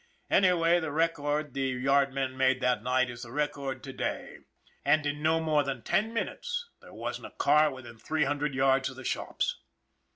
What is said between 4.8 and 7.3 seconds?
and in no more than ten minutes there wasn't a